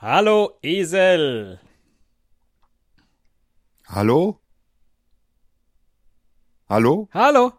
[0.00, 1.58] Hallo Esel.
[3.88, 4.38] Hallo?
[6.70, 7.08] Hallo?
[7.12, 7.52] Hallo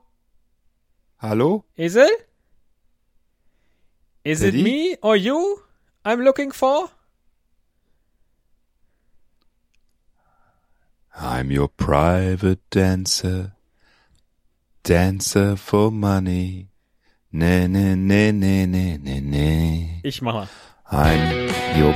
[1.18, 1.66] Hallo?
[1.78, 2.08] Esel?
[4.24, 4.62] Is Teddy?
[4.62, 5.64] it me or you
[6.06, 6.90] I'm looking for?
[11.20, 13.52] I'm your private dancer.
[14.84, 16.70] Dancer for money.
[17.34, 20.00] Ne, ne, ne, ne, ne, ne, ne.
[20.06, 20.48] Ich mach
[20.92, 21.00] mal.
[21.00, 21.94] I'm your...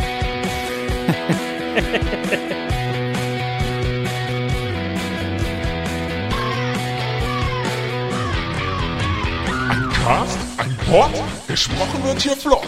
[9.70, 11.11] Ein Cast, ein Pod,
[11.48, 12.68] gesprochen wird hier flott.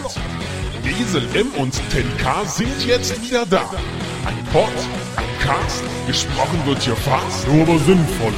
[0.84, 3.70] Esel M und Teddy K sind jetzt wieder da.
[4.24, 4.70] Ein Pod,
[5.16, 8.32] ein Cast, gesprochen wird hier fast, nur aber sinnvoll.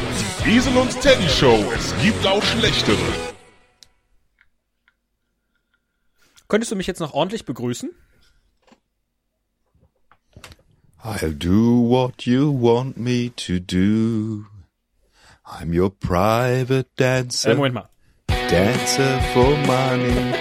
[0.47, 2.97] Esel und Teddy Show, es gibt auch schlechtere.
[6.49, 7.91] Könntest du mich jetzt noch ordentlich begrüßen?
[11.05, 14.47] I'll do what you want me to do.
[15.45, 17.51] I'm your private dancer.
[17.51, 17.89] Äh, Moment mal.
[18.51, 20.11] Dancer for money.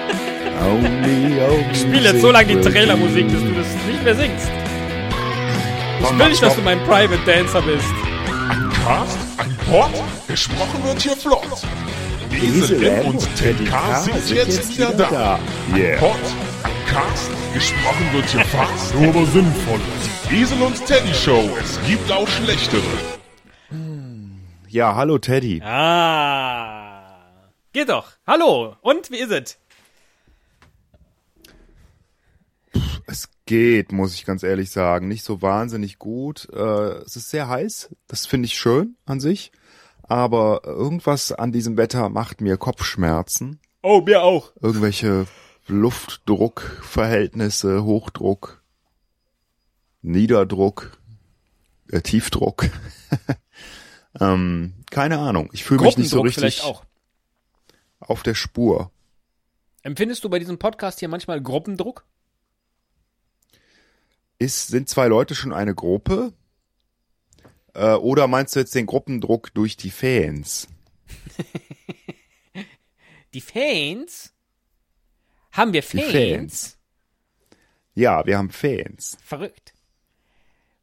[0.60, 1.72] Only, only.
[1.72, 4.50] Ich spiele jetzt so lange die Trailermusik, bis du das nicht mehr singst.
[6.00, 7.86] Ich will nicht, dass du mein Private Dancer bist.
[8.50, 9.92] Ein Cast, ein Pod,
[10.28, 11.62] gesprochen wird hier flott.
[12.32, 15.40] Esel und Teddy K sind jetzt wieder da.
[15.72, 16.00] Ein Yeah.
[16.00, 16.16] Pod,
[16.64, 19.80] ein Cast, gesprochen wird hier fast, nur aber sinnvoll.
[20.32, 22.82] Esel und Teddy Show, es gibt auch schlechtere.
[24.70, 25.62] Ja, hallo Teddy.
[25.62, 27.24] Ah.
[27.74, 28.14] Geht doch.
[28.26, 28.76] Hallo.
[28.82, 29.58] Und wie ist es?
[33.08, 35.08] Es geht, muss ich ganz ehrlich sagen.
[35.08, 36.50] Nicht so wahnsinnig gut.
[36.52, 36.58] Äh,
[37.06, 37.96] es ist sehr heiß.
[38.08, 39.52] Das finde ich schön an sich.
[40.08, 43.60] Aber irgendwas an diesem Wetter macht mir Kopfschmerzen.
[43.82, 44.52] Oh, mir auch.
[44.62, 45.28] Irgendwelche
[45.68, 48.64] Luftdruckverhältnisse, Hochdruck,
[50.02, 50.98] Niederdruck,
[51.92, 52.70] äh, Tiefdruck.
[54.20, 55.50] ähm, keine Ahnung.
[55.52, 56.64] Ich fühle mich nicht so richtig
[58.00, 58.92] auf der Spur.
[59.84, 62.06] Empfindest du bei diesem Podcast hier manchmal Gruppendruck?
[64.40, 66.32] Ist, sind zwei Leute schon eine Gruppe?
[67.78, 70.68] Äh, oder meinst du jetzt den Gruppendruck durch die Fans?
[73.34, 74.34] Die Fans?
[75.52, 76.12] Haben wir Die Fans?
[76.12, 76.78] Fans.
[77.94, 79.18] Ja, wir haben Fans.
[79.24, 79.74] Verrückt.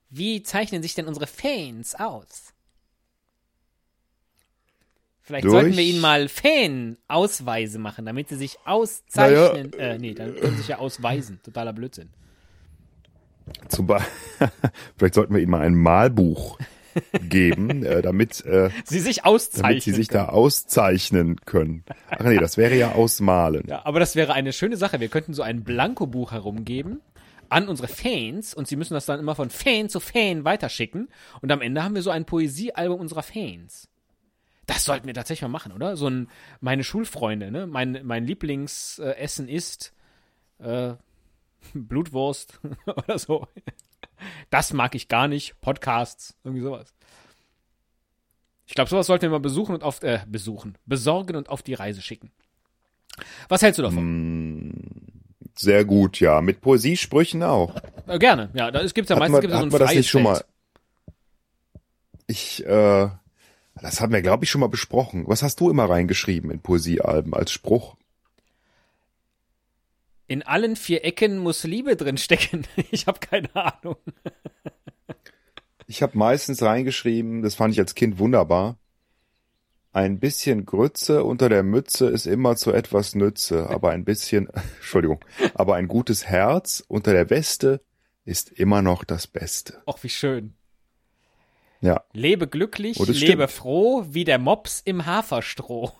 [0.09, 2.53] Wie zeichnen sich denn unsere Fans aus?
[5.21, 9.73] Vielleicht Durch- sollten wir ihnen mal Fan-Ausweise machen, damit sie sich auszeichnen.
[9.73, 11.41] Äh, nee, dann können sie sich ja ausweisen.
[11.43, 12.11] Totaler Blödsinn.
[13.69, 14.01] Zum Be
[14.97, 16.59] Vielleicht sollten wir ihnen mal ein Malbuch
[17.29, 19.63] geben, äh, damit, äh, Sie sich auszeichnen.
[19.71, 20.27] damit sie sich können.
[20.27, 21.85] da auszeichnen können.
[22.11, 23.65] Ach nee, das wäre ja ausmalen.
[23.67, 25.01] Ja, aber das wäre eine schöne Sache.
[25.01, 27.01] Wir könnten so ein Blankobuch herumgeben
[27.49, 31.09] an unsere Fans und sie müssen das dann immer von Fan zu Fan weiterschicken
[31.43, 33.89] und am Ende haben wir so ein Poesiealbum unserer Fans.
[34.67, 35.97] Das sollten wir tatsächlich mal machen, oder?
[35.97, 36.29] So ein
[36.61, 37.67] meine Schulfreunde, ne?
[37.67, 39.93] Mein mein Lieblingsessen ist
[40.59, 40.95] äh,
[41.75, 43.47] Blutwurst oder so.
[44.51, 45.61] Das mag ich gar nicht.
[45.61, 46.95] Podcasts, irgendwie sowas.
[48.67, 51.75] Ich glaube, sowas sollten wir mal besuchen und auf äh, besuchen, besorgen und auf die
[51.75, 52.31] Reise schicken.
[53.49, 54.73] Was hältst du davon?
[55.57, 56.41] Sehr gut, ja.
[56.41, 57.75] Mit Poesiesprüchen auch.
[58.07, 58.71] Äh, gerne, ja.
[58.71, 60.45] Da gibt's ja Hat meistens man, gibt's ja so ein man das nicht schon mal?
[62.27, 63.09] Ich, äh,
[63.81, 65.25] das haben wir, glaube ich, schon mal besprochen.
[65.27, 67.97] Was hast du immer reingeschrieben in Poesiealben als Spruch?
[70.27, 72.67] In allen vier Ecken muss Liebe drin stecken.
[72.91, 73.97] Ich habe keine Ahnung.
[75.87, 78.79] Ich habe meistens reingeschrieben, das fand ich als Kind wunderbar.
[79.93, 85.21] Ein bisschen Grütze unter der Mütze ist immer zu etwas Nütze, aber ein bisschen, Entschuldigung,
[85.55, 87.81] aber ein gutes Herz unter der Weste
[88.25, 89.83] ist immer noch das Beste.
[89.87, 90.55] Och, wie schön.
[91.81, 93.51] Ja, Lebe glücklich, Oh, lebe stimmt.
[93.51, 95.93] froh, wie der Mops im Haferstroh.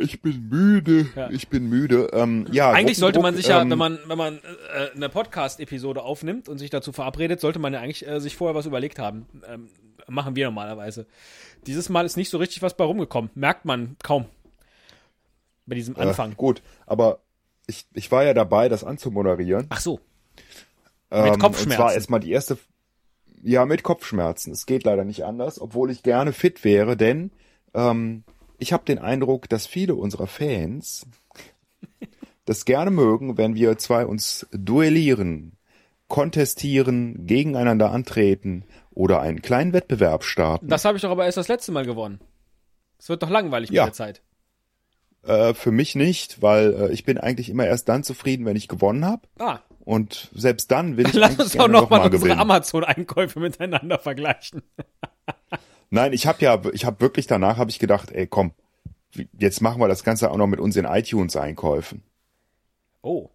[0.00, 1.30] Ich bin müde, Ja.
[1.30, 2.10] ich bin müde.
[2.12, 6.02] Ähm, ja, Eigentlich sollte man sich ja, ähm, wenn man, wenn man äh, eine Podcast-Episode
[6.02, 9.26] aufnimmt und sich dazu verabredet, sollte man ja eigentlich äh, sich vorher was überlegt haben.
[9.48, 9.68] Ähm,
[10.08, 11.06] machen wir normalerweise.
[11.66, 13.30] Dieses Mal ist nicht so richtig was bei rumgekommen.
[13.34, 14.26] Merkt man kaum.
[15.66, 16.32] Bei diesem Anfang.
[16.32, 17.20] Äh, gut, aber
[17.66, 19.66] ich, ich war ja dabei, das anzumoderieren.
[19.70, 20.00] Ach so.
[21.10, 21.70] Ähm, Kopfschmerzen.
[21.70, 22.58] Und zwar erstmal die erste,
[23.42, 24.52] ja, mit Kopfschmerzen.
[24.52, 27.30] Es geht leider nicht anders, obwohl ich gerne fit wäre, denn
[27.74, 28.24] ähm,
[28.62, 31.06] ich habe den Eindruck, dass viele unserer Fans
[32.44, 35.52] das gerne mögen, wenn wir zwei uns duellieren,
[36.08, 40.68] kontestieren, gegeneinander antreten oder einen kleinen Wettbewerb starten.
[40.68, 42.20] Das habe ich doch aber erst das letzte Mal gewonnen.
[42.98, 43.84] Es wird doch langweilig Ja.
[43.84, 44.22] mit der Zeit.
[45.24, 48.66] Äh, für mich nicht, weil äh, ich bin eigentlich immer erst dann zufrieden, wenn ich
[48.68, 49.22] gewonnen habe.
[49.38, 52.36] Ah, Und selbst dann will ich lass uns doch gerne noch unsere.
[52.38, 54.62] Amazon-Einkäufe miteinander vergleichen.
[55.94, 58.52] Nein, ich habe ja, ich habe wirklich danach habe ich gedacht, ey, komm,
[59.38, 62.02] jetzt machen wir das Ganze auch noch mit unseren iTunes-Einkäufen.
[63.02, 63.28] Oh.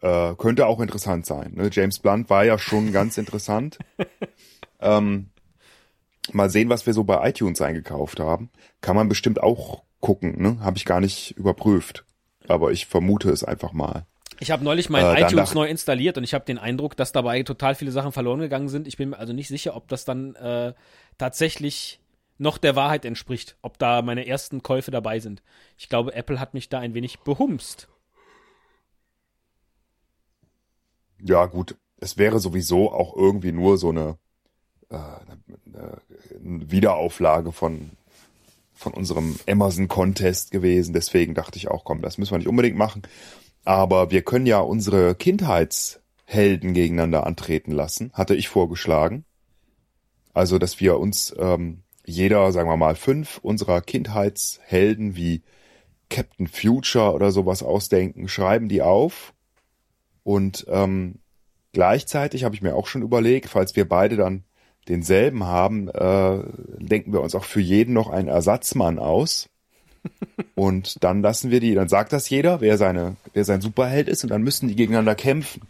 [0.00, 1.52] Äh, könnte auch interessant sein.
[1.52, 1.68] Ne?
[1.70, 3.78] James Blunt war ja schon ganz interessant.
[4.80, 5.28] ähm,
[6.32, 8.48] mal sehen, was wir so bei iTunes eingekauft haben.
[8.80, 10.40] Kann man bestimmt auch gucken.
[10.40, 10.58] Ne?
[10.60, 12.06] Habe ich gar nicht überprüft.
[12.48, 14.06] Aber ich vermute es einfach mal.
[14.40, 17.42] Ich habe neulich mein Äh, iTunes neu installiert und ich habe den Eindruck, dass dabei
[17.42, 18.88] total viele Sachen verloren gegangen sind.
[18.88, 20.74] Ich bin mir also nicht sicher, ob das dann äh,
[21.18, 22.00] tatsächlich
[22.38, 25.42] noch der Wahrheit entspricht, ob da meine ersten Käufe dabei sind.
[25.78, 27.88] Ich glaube, Apple hat mich da ein wenig behumst.
[31.20, 31.76] Ja, gut.
[32.00, 34.18] Es wäre sowieso auch irgendwie nur so eine,
[34.90, 36.00] äh, eine
[36.40, 37.90] Wiederauflage von,
[38.74, 40.92] von unserem Amazon-Contest gewesen.
[40.94, 43.02] Deswegen dachte ich auch, komm, das müssen wir nicht unbedingt machen.
[43.64, 49.24] Aber wir können ja unsere Kindheitshelden gegeneinander antreten lassen, hatte ich vorgeschlagen.
[50.34, 55.42] Also, dass wir uns ähm, jeder, sagen wir mal, fünf unserer Kindheitshelden wie
[56.10, 59.32] Captain Future oder sowas ausdenken, schreiben die auf
[60.24, 61.16] und ähm,
[61.72, 64.44] gleichzeitig habe ich mir auch schon überlegt, falls wir beide dann
[64.88, 66.42] denselben haben, äh,
[66.78, 69.48] denken wir uns auch für jeden noch einen Ersatzmann aus.
[70.54, 74.24] Und dann lassen wir die, dann sagt das jeder, wer seine, wer sein Superheld ist,
[74.24, 75.62] und dann müssen die gegeneinander kämpfen.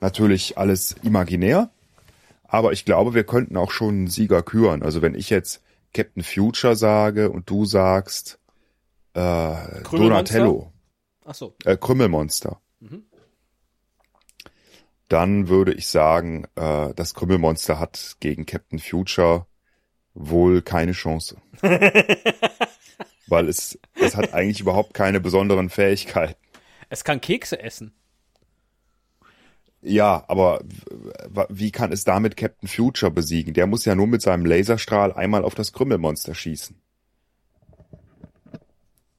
[0.00, 1.70] Natürlich alles imaginär,
[2.44, 4.82] aber ich glaube, wir könnten auch schon einen Sieger küren.
[4.82, 5.62] Also wenn ich jetzt
[5.92, 8.38] Captain Future sage und du sagst
[9.14, 9.82] äh?
[9.90, 10.72] Donatello,
[11.24, 11.54] Ach so.
[11.64, 12.60] äh, Krümmelmonster.
[15.08, 19.46] Dann würde ich sagen, äh, das Krümmelmonster hat gegen Captain Future
[20.14, 21.36] wohl keine Chance.
[23.30, 26.34] Weil es, es hat eigentlich überhaupt keine besonderen Fähigkeiten.
[26.88, 27.92] Es kann Kekse essen.
[29.82, 30.62] Ja, aber
[31.48, 33.54] wie kann es damit Captain Future besiegen?
[33.54, 36.76] Der muss ja nur mit seinem Laserstrahl einmal auf das Krümmelmonster schießen.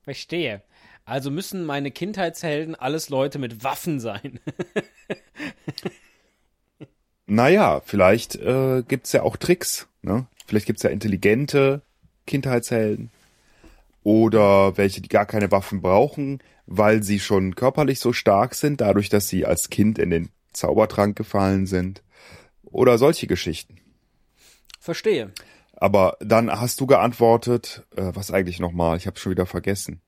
[0.04, 0.62] Verstehe.
[1.04, 4.40] Also müssen meine Kindheitshelden alles Leute mit Waffen sein.
[7.28, 9.88] Naja, vielleicht äh, gibt's ja auch Tricks.
[10.02, 10.26] Ne?
[10.48, 11.82] Vielleicht gibt's ja intelligente
[12.28, 13.10] Kindheitshelden
[14.04, 19.10] oder welche, die gar keine Waffen brauchen, weil sie schon körperlich so stark sind, dadurch,
[19.10, 22.04] dass sie als Kind in den Zaubertrank gefallen sind.
[22.64, 23.78] Oder solche Geschichten.
[24.80, 25.32] Verstehe.
[25.76, 28.98] Aber dann hast du geantwortet, äh, was eigentlich nochmal?
[28.98, 30.02] Ich habe schon wieder vergessen.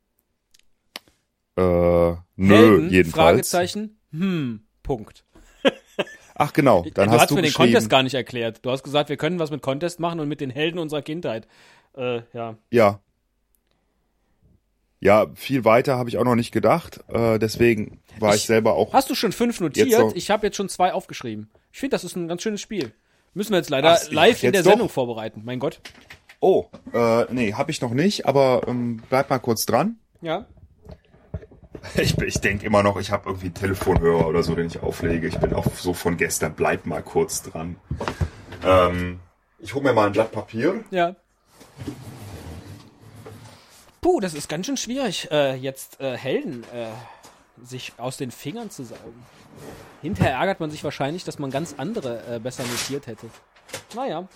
[1.57, 2.89] Äh, nö, Helden?
[2.89, 3.49] jedenfalls.
[3.49, 3.99] Fragezeichen.
[4.11, 4.61] Hm.
[4.81, 5.25] Punkt.
[6.35, 7.53] Ach genau, dann du hast hast du mir den.
[7.53, 8.65] Contest gar nicht erklärt.
[8.65, 11.47] Du hast gesagt, wir können was mit Contest machen und mit den Helden unserer Kindheit.
[11.95, 12.55] Äh, ja.
[12.71, 12.99] Ja.
[15.03, 17.01] Ja, viel weiter habe ich auch noch nicht gedacht.
[17.09, 18.93] Äh, deswegen war ich, Ich- selber auch.
[18.93, 19.89] Hast du schon fünf notiert?
[20.15, 21.49] Ich habe jetzt schon zwei aufgeschrieben.
[21.73, 22.93] Ich finde, das ist ein ganz schönes Spiel.
[23.33, 24.69] Müssen wir jetzt leider Ach, live in jetzt der doch?
[24.71, 25.41] Sendung vorbereiten.
[25.43, 25.81] Mein Gott.
[26.39, 29.97] Oh, äh, nee, habe ich noch nicht, aber ähm, bleib mal kurz dran.
[30.21, 30.45] Ja.
[31.95, 35.27] Ich, ich denke immer noch, ich habe irgendwie einen Telefonhörer oder so, den ich auflege.
[35.27, 36.53] Ich bin auch so von gestern.
[36.53, 37.75] Bleib mal kurz dran.
[38.65, 39.19] Ähm,
[39.59, 40.81] ich hole mir mal ein Blatt Papier.
[40.91, 41.17] Ja.
[44.03, 46.87] Puh, das ist ganz schön schwierig, äh, jetzt äh, Helden äh,
[47.63, 49.25] sich aus den Fingern zu saugen.
[50.01, 53.27] Hinterher ärgert man sich wahrscheinlich, dass man ganz andere äh, besser notiert hätte.
[53.95, 54.27] Naja.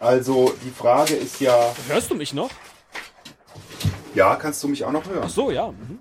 [0.00, 2.48] Also die Frage ist ja, Hörst du mich noch?
[4.14, 5.24] ja, kannst du mich auch noch hören?
[5.26, 5.68] Ach so, ja.
[5.70, 6.00] Mhm.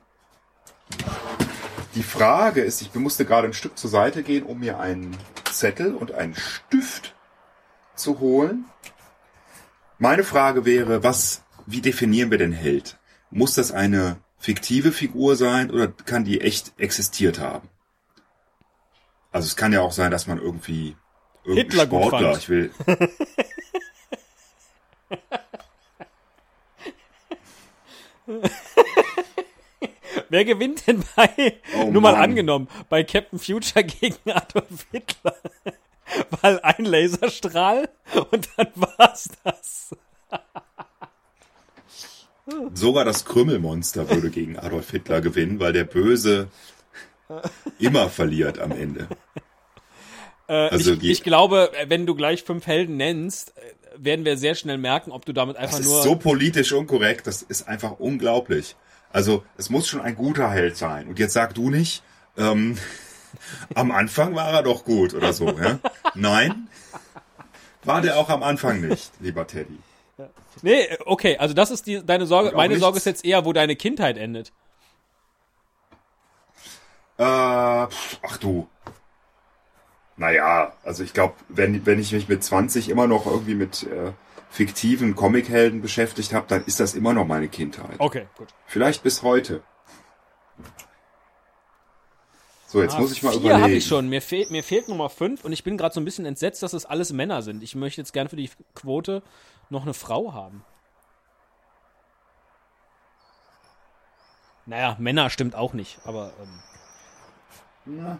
[1.95, 5.17] Die Frage ist, ich musste gerade ein Stück zur Seite gehen, um mir einen
[5.51, 7.15] Zettel und einen Stift
[7.95, 8.63] zu holen.
[9.99, 12.97] Meine Frage wäre, was, wie definieren wir denn Held?
[13.29, 17.69] Muss das eine fiktive Figur sein oder kann die echt existiert haben?
[19.31, 20.95] Also es kann ja auch sein, dass man irgendwie
[21.45, 22.71] Hitler Sportler, ich will,
[30.29, 32.21] Wer gewinnt denn bei, Oh nur mal Mann.
[32.21, 35.35] angenommen, bei Captain Future gegen Adolf Hitler?
[36.41, 37.89] Weil ein Laserstrahl
[38.31, 39.95] und dann war's das.
[42.73, 46.47] sogar das Krümmelmonster würde gegen Adolf Hitler gewinnen, weil der Böse
[47.79, 49.07] immer verliert am Ende.
[50.47, 53.61] Äh, Also ich, ich glaube, wenn du gleich fünf Helden nennst, äh,
[53.97, 56.01] werden wir sehr schnell merken, ob du damit einfach Das ist nur.
[56.03, 58.75] so politisch unkorrekt, das ist einfach unglaublich.
[59.13, 61.07] Also es muss schon ein guter Held sein.
[61.07, 62.03] Und jetzt sag du nicht,
[62.37, 62.77] ähm,
[63.75, 65.47] am Anfang war er doch gut oder so.
[65.57, 65.79] Ja?
[66.15, 66.67] Nein,
[67.83, 69.77] war der auch am Anfang nicht, lieber Teddy.
[70.61, 72.51] Nee, okay, also das ist die, deine Sorge.
[72.55, 74.51] Meine Sorge nichts- ist jetzt eher, wo deine Kindheit endet.
[77.17, 78.67] Äh, ach du.
[80.17, 84.11] Naja, also ich glaube, wenn, wenn ich mich mit 20 immer noch irgendwie mit äh,
[84.49, 87.95] fiktiven Comichelden beschäftigt habe, dann ist das immer noch meine Kindheit.
[87.99, 88.49] Okay, gut.
[88.67, 89.63] Vielleicht bis heute.
[92.67, 93.61] So, jetzt Ah, muss ich mal vier überlegen.
[93.63, 94.07] habe ich schon.
[94.07, 96.71] Mir, fehlt mir fehlt Nummer fünf und ich bin gerade so ein bisschen entsetzt, dass
[96.73, 97.63] es alles Männer sind.
[97.63, 99.21] Ich möchte jetzt gern für die Quote
[99.71, 100.63] noch eine Frau haben.
[104.65, 106.33] Naja, Männer stimmt auch nicht, aber
[107.85, 108.17] ähm, Ja.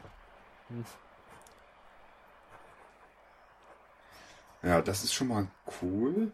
[4.63, 5.47] Ja, das ist schon mal
[5.81, 6.31] cool.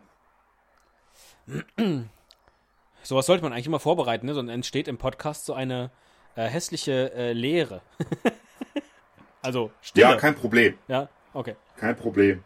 [3.04, 4.34] sowas sollte man eigentlich immer vorbereiten, ne?
[4.34, 5.92] Sonst entsteht im Podcast so eine
[6.36, 7.82] äh, hässliche äh, Leere.
[9.42, 10.08] also Stille.
[10.08, 10.78] Ja, kein Problem.
[10.88, 11.56] ja, okay.
[11.78, 12.44] Kein Problem.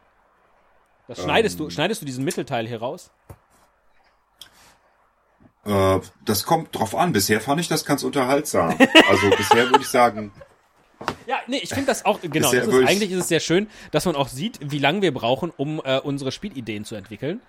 [1.08, 1.66] Das schneidest Ähm.
[1.66, 3.12] du, schneidest du diesen Mittelteil hier raus?
[5.66, 7.12] Äh, das kommt drauf an.
[7.14, 8.78] Bisher fand ich das ganz unterhaltsam.
[9.10, 10.32] Also bisher würde ich sagen,
[11.28, 14.06] Ja, nee, ich finde das auch, genau, das ist, eigentlich ist es sehr schön, dass
[14.06, 17.42] man auch sieht, wie lange wir brauchen, um äh, unsere Spielideen zu entwickeln.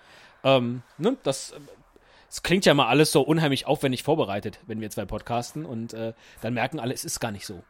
[0.43, 1.53] Ähm, ne, das,
[2.29, 6.13] das klingt ja mal alles so unheimlich aufwendig vorbereitet, wenn wir zwei podcasten und äh,
[6.41, 7.63] dann merken alle, es ist gar nicht so.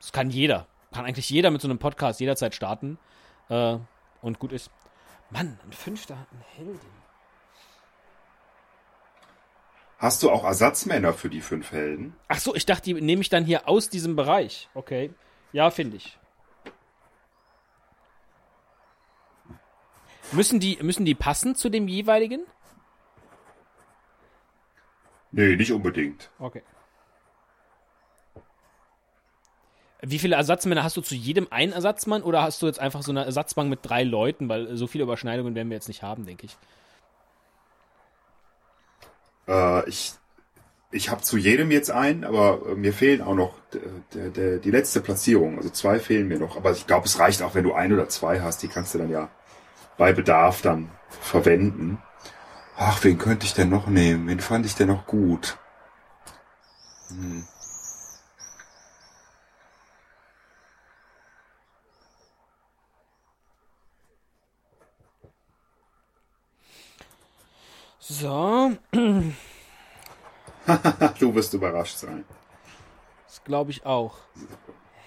[0.00, 0.66] Das kann jeder.
[0.92, 2.98] Kann eigentlich jeder mit so einem Podcast jederzeit starten
[3.48, 3.76] äh,
[4.22, 4.70] und gut ist.
[5.30, 6.80] Mann, ein fünfter ein Heldin.
[9.98, 12.14] hast du auch Ersatzmänner für die fünf Helden?
[12.28, 14.68] Ach so, ich dachte, die nehme ich dann hier aus diesem Bereich.
[14.74, 15.12] Okay.
[15.52, 16.18] Ja, finde ich.
[20.32, 22.44] Müssen die, müssen die passen zu dem jeweiligen?
[25.32, 26.30] Nee, nicht unbedingt.
[26.38, 26.62] Okay.
[30.08, 33.10] Wie viele Ersatzmänner hast du zu jedem einen Ersatzmann oder hast du jetzt einfach so
[33.10, 34.48] eine Ersatzbank mit drei Leuten?
[34.48, 36.56] Weil so viele Überschneidungen werden wir jetzt nicht haben, denke ich.
[39.48, 40.12] Äh, ich
[40.92, 43.54] ich habe zu jedem jetzt einen, aber äh, mir fehlen auch noch
[44.14, 45.58] die letzte Platzierung.
[45.58, 46.56] Also zwei fehlen mir noch.
[46.56, 48.62] Aber ich glaube, es reicht auch, wenn du ein oder zwei hast.
[48.62, 49.28] Die kannst du dann ja
[49.98, 51.98] bei Bedarf dann verwenden.
[52.76, 54.28] Ach, wen könnte ich denn noch nehmen?
[54.28, 55.58] Wen fand ich denn noch gut?
[57.08, 57.44] Hm.
[68.08, 68.72] So,
[71.18, 72.24] Du wirst überrascht sein.
[73.26, 74.14] das glaube ich auch.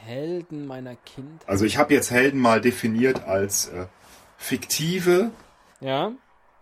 [0.03, 1.47] Helden meiner Kindheit.
[1.47, 3.85] Also ich habe jetzt Helden mal definiert als äh,
[4.37, 5.31] fiktive
[5.81, 6.11] Ja,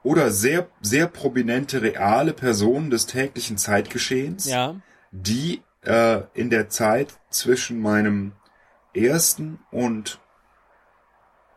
[0.04, 4.76] oder sehr, sehr prominente reale Personen des täglichen Zeitgeschehens, ja.
[5.12, 8.34] die äh, in der Zeit zwischen meinem
[8.94, 10.20] ersten und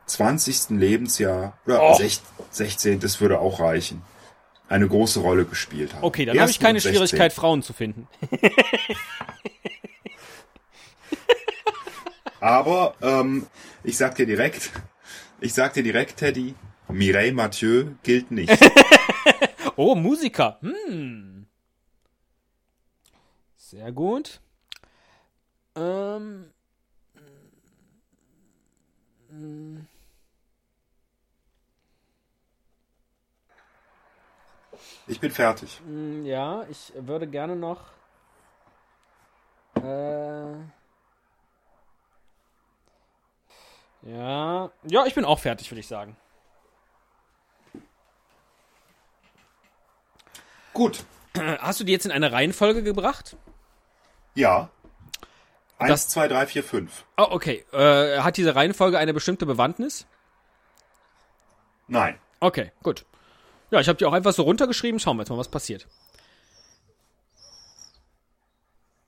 [0.05, 0.69] 20.
[0.71, 1.93] Lebensjahr oder Oh.
[1.97, 2.21] sech-
[2.51, 2.99] 16.
[2.99, 4.01] Das würde auch reichen,
[4.71, 6.03] eine große Rolle gespielt haben.
[6.03, 6.95] Okay, dann habe ich keine und 16..
[6.95, 8.07] Schwierigkeit, Frauen zu finden.
[12.39, 13.45] Aber ähm,
[13.83, 14.71] ich sag dir direkt,
[15.41, 16.55] ich sag dir direkt, Teddy,
[16.87, 18.51] Mireille Mathieu gilt nicht.
[19.77, 20.59] Oh, Musiker.
[20.61, 21.47] Hm.
[23.55, 24.41] Sehr gut.
[25.75, 26.51] Ähm.
[35.11, 35.81] Ich bin fertig.
[35.85, 37.81] mm, Ja, ich würde gerne noch.
[39.75, 40.53] Äh.
[44.03, 44.71] Ja.
[44.83, 46.15] Ja, ich bin auch fertig, würde ich sagen.
[50.73, 51.03] Gut.
[51.59, 53.35] Hast du die jetzt in eine Reihenfolge gebracht?
[54.33, 54.69] Ja.
[55.77, 57.03] Eins, Das- zwei, drei, vier, fünf.
[57.17, 57.65] Oh, okay.
[57.73, 60.05] Äh, hat diese Reihenfolge eine bestimmte Bewandtnis?
[61.87, 62.17] Nein.
[62.39, 63.05] Okay, gut.
[63.71, 64.99] Ja, ich habe die auch einfach so runtergeschrieben.
[64.99, 65.87] Schauen wir jetzt mal, was passiert.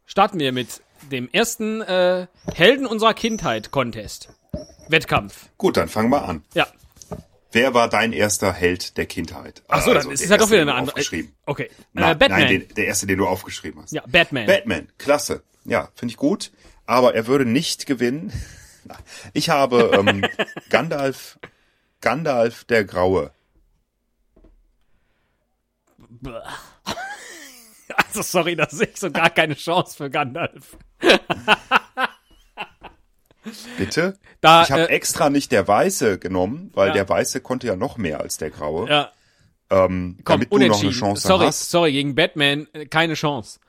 [0.06, 4.30] Starten wir mit dem ersten äh, Helden unserer Kindheit Contest.
[4.88, 5.50] Wettkampf.
[5.58, 6.44] Gut, dann fangen wir an.
[6.54, 6.68] Ja.
[7.52, 9.64] Wer war dein erster Held der Kindheit?
[9.68, 10.96] Ach so, Also dann ist der es ja doch wieder eine andere.
[10.96, 11.36] Aufgeschrieben.
[11.46, 11.70] Okay.
[11.94, 12.40] Na, äh, Batman.
[12.40, 13.92] Nein, den, der erste, den du aufgeschrieben hast.
[13.92, 14.46] ja, Batman.
[14.48, 15.44] Batman, klasse.
[15.66, 16.52] Ja, finde ich gut.
[16.86, 18.32] Aber er würde nicht gewinnen.
[19.32, 20.26] Ich habe ähm,
[20.70, 21.40] Gandalf,
[22.02, 23.32] Gandalf der Graue.
[28.08, 30.78] also sorry, da sehe ich so gar keine Chance für Gandalf.
[33.78, 34.18] Bitte?
[34.40, 36.94] Da, Ich habe äh, extra nicht der Weiße genommen, weil Ja.
[36.94, 38.88] der Weiße konnte ja noch mehr als der Graue.
[38.90, 39.12] Ja,
[39.70, 40.92] Ähm, komm, damit du noch eine.
[40.92, 41.70] Chance sorry, hast.
[41.70, 43.60] sorry, gegen Batman äh, keine Chance.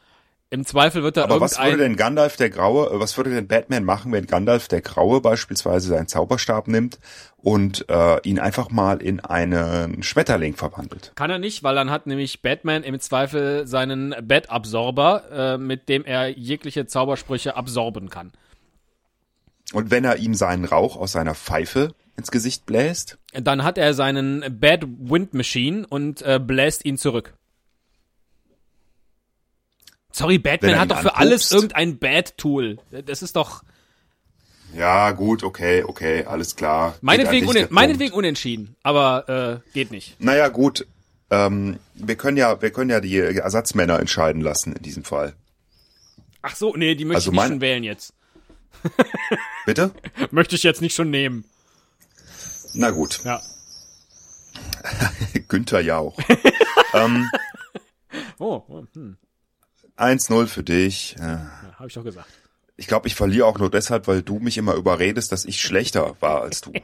[0.55, 3.49] Im Zweifel wird da Aber was würde denn Gandalf der Graue, äh, was würde denn
[3.49, 7.01] Batman machen, wenn Gandalf der Graue beispielsweise seinen Zauberstab nimmt
[7.39, 11.11] und äh, ihn einfach mal in einen Schmetterling verwandelt?
[11.17, 16.05] Kann er nicht, weil dann hat nämlich Batman im Zweifel seinen Bat-Absorber, äh, mit dem
[16.05, 18.31] er jegliche Zaubersprüche absorben kann.
[19.73, 23.19] Und wenn er ihm seinen Rauch aus seiner Pfeife ins Gesicht bläst?
[23.33, 27.35] Dann hat er seinen Bad Wind Machine und äh, bläst ihn zurück.
[30.15, 31.21] Sorry, Batman hat doch für anpupst?
[31.21, 32.79] alles irgendein Bad-Tool.
[33.05, 33.65] Das ist doch
[34.73, 36.95] Ja, gut, okay, okay, alles klar.
[37.01, 40.21] Meinetwegen, unen meinetwegen unentschieden, aber äh, geht nicht.
[40.21, 40.87] Naja, gut.
[41.31, 45.35] Ähm, wir können ja, wir können ja die Ersatzmänner entscheiden lassen in diesem Fall.
[46.43, 48.15] Ach so, nee, die möchte Also ich nicht schon wählen jetzt.
[49.67, 49.91] Bitte?
[50.31, 51.45] Möchte ich jetzt nicht schon nehmen.
[52.75, 53.21] Na gut.
[53.25, 53.41] Ja.
[55.49, 56.17] Günther Jauch.
[56.93, 57.29] ähm,
[58.39, 59.17] Oh, oh hm,
[59.97, 61.17] 1-0 für dich.
[61.19, 62.29] Äh, ja, habe ich doch gesagt.
[62.77, 66.17] Ich glaube, ich verliere auch nur deshalb, weil du mich immer überredest, dass ich schlechter
[66.21, 66.73] war als du.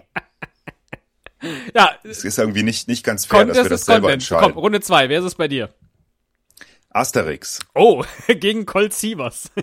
[1.75, 4.29] Ja, Es ist irgendwie nicht, nicht ganz fair, dass wir Contest das selber Content.
[4.29, 4.59] Komm, entscheiden.
[4.59, 5.09] Runde zwei.
[5.09, 5.71] Wer ist es bei dir?
[6.91, 7.61] Asterix.
[7.75, 9.51] Oh, gegen Colt Sievers.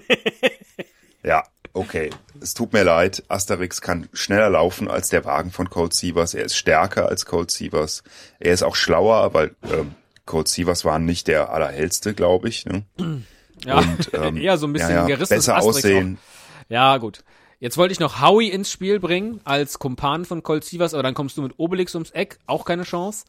[1.23, 2.09] Ja, okay.
[2.39, 3.23] Es tut mir leid.
[3.27, 6.33] Asterix kann schneller laufen als der Wagen von Colt Sievers.
[6.33, 8.03] Er ist stärker als Colt Sievers.
[8.39, 9.93] Er ist auch schlauer, weil ähm,
[10.25, 12.65] Colt Sievers war nicht der allerhellste, glaube ich.
[12.65, 12.85] Ne?
[13.65, 16.17] Ja, Und, ähm, eher so ein bisschen ja, ja, gerissenes besser Asterix aussehen.
[16.19, 16.69] Auch.
[16.69, 17.23] Ja, gut.
[17.59, 21.15] Jetzt wollte ich noch Howie ins Spiel bringen als Kumpan von Colt Sievers, aber dann
[21.15, 22.37] kommst du mit Obelix ums Eck.
[22.45, 23.25] Auch keine Chance.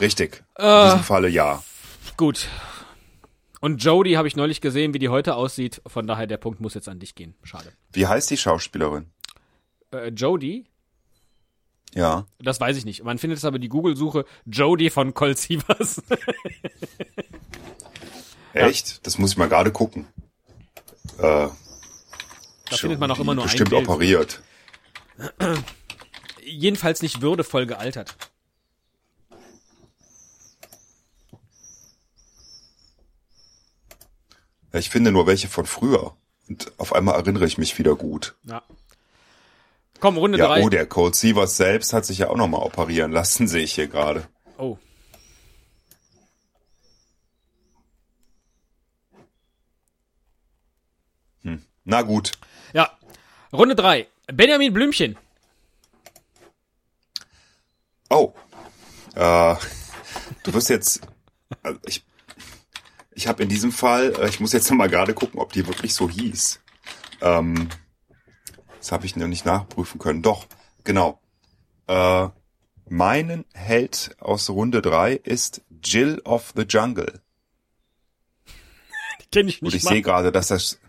[0.00, 0.44] Richtig.
[0.58, 0.82] Äh.
[0.82, 1.62] In diesem Falle ja.
[2.16, 2.48] Gut.
[3.60, 5.80] Und Jodie habe ich neulich gesehen, wie die heute aussieht.
[5.86, 7.34] Von daher, der Punkt muss jetzt an dich gehen.
[7.44, 7.72] Schade.
[7.92, 9.06] Wie heißt die Schauspielerin?
[9.92, 10.66] Äh, Jodie?
[11.94, 12.26] Ja.
[12.38, 13.04] Das weiß ich nicht.
[13.04, 16.02] Man findet es aber die Google-Suche Jodie von Colt Sievers.
[18.52, 19.06] Echt?
[19.06, 20.06] Das muss ich mal gerade gucken.
[21.18, 23.86] Äh, da findet man auch immer nur ein bestimmt Bild.
[23.88, 24.42] operiert.
[26.44, 28.16] Jedenfalls nicht würdevoll gealtert.
[34.72, 36.16] Ja, ich finde nur welche von früher.
[36.48, 38.34] Und auf einmal erinnere ich mich wieder gut.
[38.44, 38.62] Ja.
[40.00, 40.62] Komm, Runde Ja, drei.
[40.62, 43.86] oh, der Colt Sievers selbst hat sich ja auch nochmal operieren lassen, sehe ich hier
[43.86, 44.26] gerade.
[44.58, 44.76] Oh.
[51.84, 52.32] Na gut.
[52.72, 52.90] Ja.
[53.52, 54.06] Runde drei.
[54.32, 55.16] Benjamin Blümchen.
[58.08, 58.32] Oh.
[59.14, 59.56] Äh,
[60.42, 61.00] du wirst jetzt.
[61.62, 62.04] Also ich
[63.14, 65.94] ich habe in diesem Fall, äh, ich muss jetzt nochmal gerade gucken, ob die wirklich
[65.94, 66.60] so hieß.
[67.20, 67.68] Ähm,
[68.78, 70.22] das habe ich noch nicht nachprüfen können.
[70.22, 70.46] Doch,
[70.84, 71.20] genau.
[71.86, 72.28] Äh,
[72.88, 77.20] meinen Held aus Runde drei ist Jill of the Jungle.
[79.30, 79.90] Kenn ich Und nicht ich mal.
[79.90, 80.80] sehe gerade, dass das,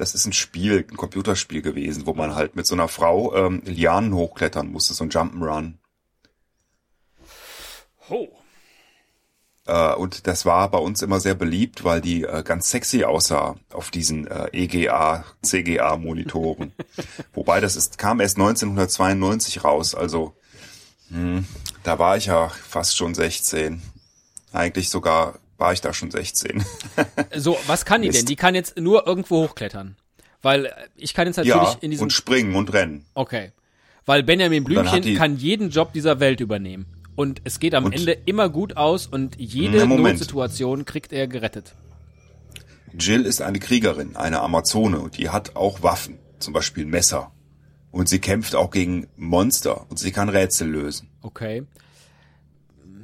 [0.00, 3.62] das ist ein Spiel, ein Computerspiel gewesen, wo man halt mit so einer Frau ähm,
[3.66, 5.74] Lianen hochklettern musste, so ein Jump'n'Run.
[8.08, 8.28] Oh.
[9.66, 13.56] Äh, und das war bei uns immer sehr beliebt, weil die äh, ganz sexy aussah
[13.72, 16.72] auf diesen äh, EGA, CGA-Monitoren.
[17.34, 20.34] Wobei das ist, kam erst 1992 raus, also
[21.10, 21.44] hm,
[21.82, 23.82] da war ich ja fast schon 16.
[24.52, 26.64] Eigentlich sogar war ich da schon 16.
[27.36, 28.20] So, was kann die Mist.
[28.20, 28.26] denn?
[28.26, 29.96] Die kann jetzt nur irgendwo hochklettern.
[30.42, 32.04] Weil äh, ich kann jetzt natürlich ja, in diesem.
[32.04, 33.04] und springen und rennen.
[33.14, 33.52] Okay.
[34.06, 36.86] Weil Benjamin Blümchen kann jeden Job dieser Welt übernehmen.
[37.14, 39.86] Und es geht am Und- Ende immer gut aus und jede.
[39.86, 41.74] Notsituation kriegt er gerettet.
[42.98, 47.30] Jill ist eine Kriegerin, eine Amazone und die hat auch Waffen, zum Beispiel Messer.
[47.92, 51.08] Und sie kämpft auch gegen Monster und sie kann Rätsel lösen.
[51.22, 51.64] Okay.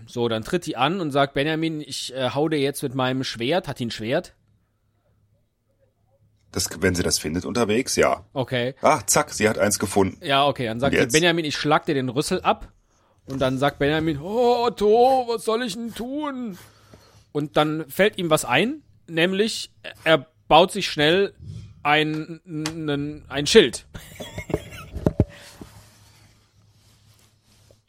[0.07, 3.25] So, dann tritt die an und sagt, Benjamin, ich äh, hau dir jetzt mit meinem
[3.25, 3.69] Schwert.
[3.69, 4.35] Hat die ein Schwert?
[6.53, 8.25] Das, wenn sie das findet unterwegs, ja.
[8.33, 8.75] Okay.
[8.81, 10.25] Ach, zack, sie hat eins gefunden.
[10.25, 10.67] Ja, okay.
[10.67, 11.07] Dann sagt sie?
[11.07, 12.73] Benjamin, ich schlag dir den Rüssel ab.
[13.27, 16.57] Und dann sagt Benjamin, oh Otto, was soll ich denn tun?
[17.33, 19.71] Und dann fällt ihm was ein, nämlich
[20.05, 21.35] er baut sich schnell
[21.83, 23.87] ein, ein, ein Schild.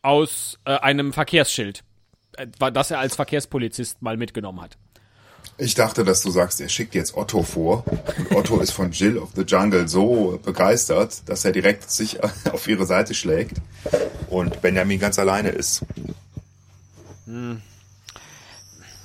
[0.02, 1.84] Aus äh, einem Verkehrsschild, äh,
[2.60, 4.78] das er als Verkehrspolizist mal mitgenommen hat.
[5.60, 7.84] Ich dachte, dass du sagst, er schickt jetzt Otto vor.
[8.30, 12.20] Und Otto ist von Jill of the Jungle so begeistert, dass er direkt sich
[12.52, 13.58] auf ihre Seite schlägt
[14.30, 15.84] und Benjamin ganz alleine ist.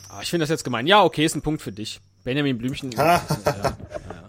[0.09, 0.87] Aber ich finde das jetzt gemein.
[0.87, 2.01] Ja, okay, ist ein Punkt für dich.
[2.23, 2.95] Benjamin Blümchen.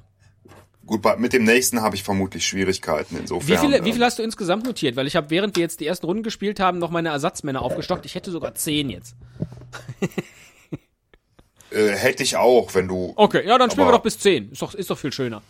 [0.85, 3.47] Gut, mit dem nächsten habe ich vermutlich Schwierigkeiten insofern.
[3.47, 4.95] Wie viele, wie ähm, viel hast du insgesamt notiert?
[4.97, 8.05] Weil ich habe, während wir jetzt die ersten Runden gespielt haben, noch meine Ersatzmänner aufgestockt.
[8.05, 9.15] Ich hätte sogar zehn jetzt.
[11.71, 13.13] Äh, hätte ich auch, wenn du.
[13.15, 14.51] Okay, ja, dann spielen wir Aber- doch bis 10.
[14.51, 15.41] Ist doch, ist doch viel schöner.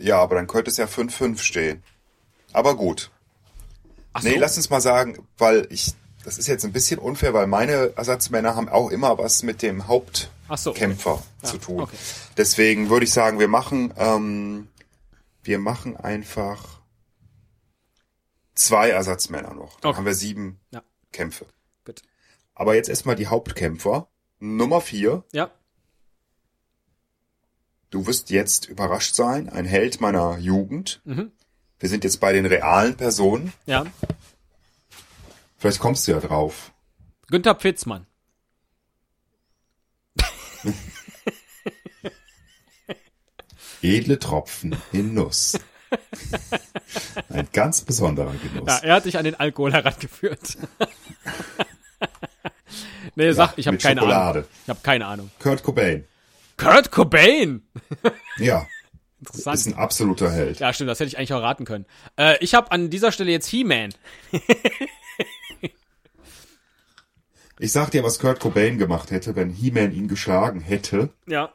[0.00, 1.82] Ja, aber dann könnte es ja 5-5 stehen.
[2.52, 3.10] Aber gut.
[4.12, 4.40] Ach Nee, so.
[4.40, 5.92] lass uns mal sagen, weil ich,
[6.24, 9.86] das ist jetzt ein bisschen unfair, weil meine Ersatzmänner haben auch immer was mit dem
[9.86, 10.80] Ach so, okay.
[10.86, 11.80] Hauptkämpfer Ja, zu tun.
[11.80, 11.96] okay.
[12.36, 14.68] Deswegen würde ich sagen, wir machen, ähm,
[15.42, 16.80] wir machen einfach
[18.54, 19.78] zwei Ersatzmänner noch.
[19.80, 19.98] Dann Okay.
[19.98, 20.82] haben wir sieben Ja.
[21.12, 21.46] Kämpfe.
[21.84, 22.02] Gut.
[22.54, 24.08] Aber jetzt erstmal die Hauptkämpfer.
[24.40, 25.24] Nummer vier.
[25.32, 25.50] Ja.
[27.90, 29.48] Du wirst jetzt überrascht sein.
[29.48, 31.00] Ein Held meiner Jugend.
[31.04, 31.32] Mhm.
[31.78, 33.52] Wir sind jetzt bei den realen Personen.
[33.66, 33.86] Ja.
[35.56, 36.72] Vielleicht kommst du ja drauf.
[37.28, 38.06] Günther Pfitzmann.
[43.82, 45.58] Edle Tropfen in Nuss.
[47.28, 48.66] Ein ganz besonderer Genuss.
[48.68, 50.58] Ja, er hat dich an den Alkohol herangeführt.
[53.14, 54.40] nee, sag, ich habe keine Schokolade.
[54.40, 54.50] Ahnung.
[54.64, 55.30] Ich habe keine Ahnung.
[55.38, 56.04] Kurt Cobain.
[56.56, 57.62] Kurt Cobain.
[58.38, 58.68] Ja,
[59.18, 59.56] Interessant.
[59.56, 60.60] ist ein absoluter Held.
[60.60, 61.86] Ja, stimmt, das hätte ich eigentlich auch raten können.
[62.16, 63.92] Äh, ich habe an dieser Stelle jetzt He-Man.
[67.58, 71.10] Ich sag dir, was Kurt Cobain gemacht hätte, wenn He-Man ihn geschlagen hätte.
[71.26, 71.52] Ja.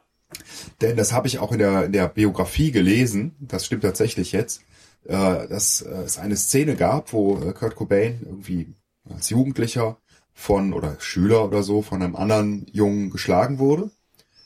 [0.81, 3.35] Denn das habe ich auch in der, in der Biografie gelesen.
[3.39, 4.61] Das stimmt tatsächlich jetzt.
[5.05, 8.73] Äh, dass äh, es eine Szene gab, wo äh, Kurt Cobain irgendwie
[9.09, 9.97] als Jugendlicher
[10.33, 13.91] von oder Schüler oder so von einem anderen Jungen geschlagen wurde.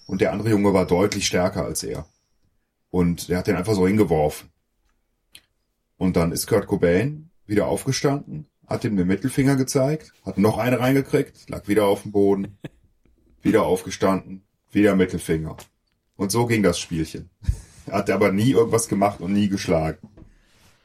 [0.07, 2.07] Und der andere Junge war deutlich stärker als er.
[2.89, 4.49] Und der hat den einfach so hingeworfen.
[5.97, 10.79] Und dann ist Kurt Cobain wieder aufgestanden, hat ihm den Mittelfinger gezeigt, hat noch eine
[10.79, 12.57] reingekriegt, lag wieder auf dem Boden,
[13.41, 15.57] wieder aufgestanden, wieder Mittelfinger.
[16.17, 17.29] Und so ging das Spielchen.
[17.85, 19.99] Er hat aber nie irgendwas gemacht und nie geschlagen.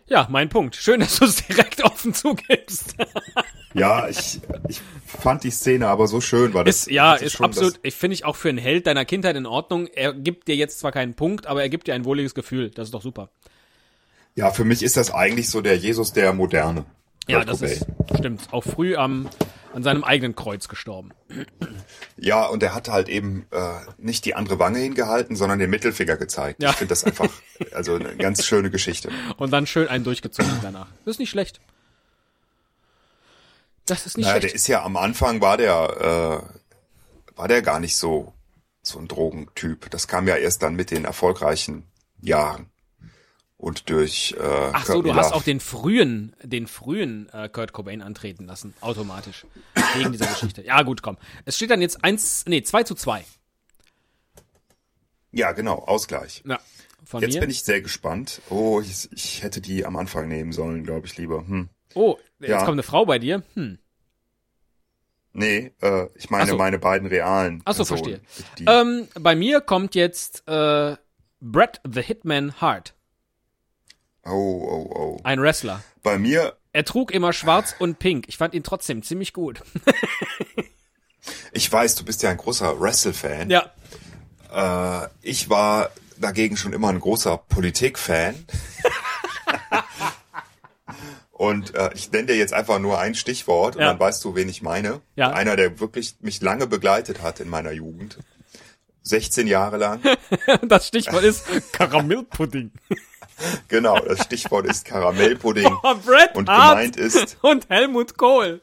[0.07, 0.77] Ja, mein Punkt.
[0.77, 2.95] Schön, dass du es direkt offen zugibst.
[3.75, 7.81] Ja, ich, ich fand die Szene aber so schön, weil das Ist, ja, ist absolut,
[7.83, 9.87] ich finde ich auch für einen Held deiner Kindheit in Ordnung.
[9.87, 12.69] Er gibt dir jetzt zwar keinen Punkt, aber er gibt dir ein wohliges Gefühl.
[12.69, 13.31] Das ist doch super.
[14.35, 16.85] Ja, für mich ist das eigentlich so der Jesus der Moderne.
[17.29, 18.43] Ja, das ist, stimmt.
[18.51, 19.29] Auch früh am,
[19.75, 21.11] an seinem eigenen Kreuz gestorben.
[22.17, 26.17] Ja, und er hat halt eben äh, nicht die andere Wange hingehalten, sondern den Mittelfinger
[26.17, 26.63] gezeigt.
[26.63, 26.71] Ja.
[26.71, 27.29] Ich finde das einfach
[27.73, 29.11] also eine ganz schöne Geschichte.
[29.37, 30.89] Und dann schön einen durchgezogen danach.
[31.05, 31.61] Das ist nicht schlecht.
[33.87, 34.55] Das ist nicht Naja, der schlecht.
[34.55, 38.33] ist ja am Anfang war der äh, war der gar nicht so
[38.83, 39.91] so ein Drogentyp.
[39.91, 41.87] Das kam ja erst dann mit den erfolgreichen
[42.21, 42.72] Jahren
[43.63, 45.37] und durch äh, Ach so, Courtney du hast Love.
[45.37, 49.47] auch den frühen, den frühen äh, Kurt Cobain antreten lassen, automatisch.
[49.97, 50.63] Wegen dieser Geschichte.
[50.63, 51.17] Ja, gut, komm.
[51.45, 53.25] Es steht dann jetzt eins, nee, zwei zu zwei.
[55.31, 56.43] ja genau Ausgleich.
[56.47, 56.59] Ja,
[57.05, 57.41] von Jetzt mir.
[57.41, 58.43] bin ich sehr gespannt.
[58.51, 61.47] Oh, ich, ich hätte die am Anfang nehmen sollen, glaube ich lieber.
[61.47, 61.69] Hm.
[61.95, 62.59] oh, jetzt Ja.
[62.59, 63.43] kommt eine Frau bei dir.
[63.55, 63.79] Hm.
[65.35, 66.57] Nee, äh, ich meine so.
[66.59, 67.63] meine beiden realen.
[67.65, 68.21] Ach so, verstehe.
[68.67, 70.97] Ähm, bei mir kommt jetzt äh,
[71.41, 72.95] Brett the Hitman Hart,
[74.25, 75.21] oh, oh, oh.
[75.25, 75.83] ein Wrestler.
[76.03, 78.25] Bei mir, Er trug immer schwarz und pink.
[78.29, 79.63] Ich fand ihn trotzdem ziemlich gut.
[81.53, 83.51] ich weiß, du bist ja ein großer Wrestle-Fan.
[83.51, 83.71] ja.
[84.53, 88.35] Äh, ich war dagegen schon immer ein großer Politik-Fan.
[91.33, 93.89] Und äh, ich nenne dir jetzt einfach nur ein Stichwort und Ja.
[93.89, 95.01] dann weißt du, wen ich meine.
[95.17, 95.31] Ja.
[95.33, 98.19] Einer, der wirklich mich lange begleitet hat in meiner Jugend.
[99.03, 100.01] 16 Jahre lang.
[100.69, 102.71] Das Stichwort ist Karamellpudding.
[103.69, 105.65] Genau, das Stichwort ist Karamellpudding.
[105.83, 108.61] Oh, Bret Und gemeint ist und Helmut Kohl.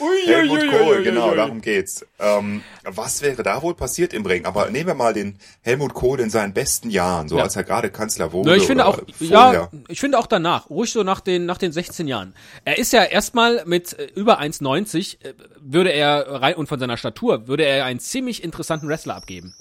[0.00, 2.04] Ui, Helmut ui, Kohl, ui, genau, darum geht's.
[2.18, 4.44] Ähm, was wäre da wohl passiert im Ring?
[4.44, 7.44] Aber nehmen wir mal den Helmut Kohl in seinen besten Jahren, so Ja.
[7.44, 8.50] als er gerade Kanzler wurde.
[8.50, 9.30] Ja, ich finde auch, vorher.
[9.30, 12.34] ja, ich finde auch danach, ruhig so nach den, nach den 16 Jahren.
[12.66, 16.98] Er ist ja erstmal mit äh, über 1,90, äh, würde er rein, und von seiner
[16.98, 19.54] Statur, würde er einen ziemlich interessanten Wrestler abgeben.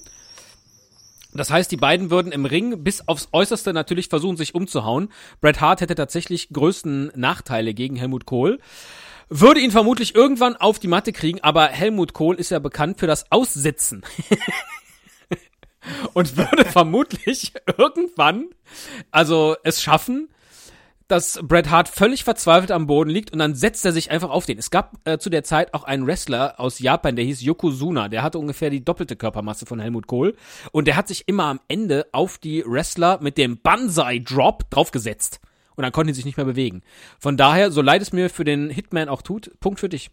[1.34, 5.10] Das heißt, die beiden würden im Ring bis aufs Äußerste natürlich versuchen, sich umzuhauen.
[5.42, 8.60] Bret Hart hätte tatsächlich größten Nachteile gegen Helmut Kohl.
[9.30, 13.08] Würde ihn vermutlich irgendwann auf die Matte kriegen, aber Helmut Kohl ist ja bekannt für
[13.08, 14.04] das Aussitzen.
[16.14, 18.46] und würde vermutlich irgendwann,
[19.12, 20.30] also es schaffen,
[21.08, 24.46] dass Bret Hart völlig verzweifelt am Boden liegt und dann setzt er sich einfach auf
[24.46, 24.58] den.
[24.58, 28.24] Es gab äh, zu der Zeit auch einen Wrestler aus Japan, der hieß Yokozuna, der
[28.24, 30.36] hatte ungefähr die doppelte Körpermasse von Helmut Kohl
[30.72, 35.40] und der hat sich immer am Ende auf die Wrestler mit dem Banzai Drop draufgesetzt
[35.76, 36.82] und dann konnten die sich nicht mehr bewegen.
[37.20, 40.12] Von daher, so leid es mir für den Hitman auch tut, Punkt für dich.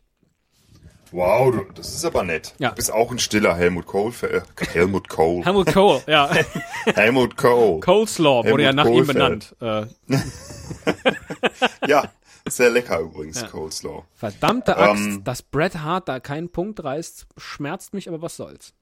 [1.15, 2.55] Wow, du, das ist aber nett.
[2.59, 2.71] Ja.
[2.71, 4.13] Du bist auch ein stiller Helmut Kohl.
[4.23, 4.41] Äh,
[4.73, 5.45] Helmut Kohl.
[5.45, 6.29] Helmut Kohl, ja.
[6.87, 7.79] Helmut Kohl.
[7.81, 9.55] Coleslaw wurde ja nach Helmut ihm benannt.
[9.61, 9.87] Äh,
[11.87, 12.11] Ja,
[12.49, 14.03] sehr lecker übrigens, Coleslaw.
[14.15, 15.25] verdammte Axt, Ähm.
[15.25, 18.75] dass Bret Hart da keinen Punkt reißt, schmerzt mich, aber was soll's.